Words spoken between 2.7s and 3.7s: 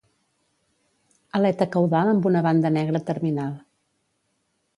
negra terminal.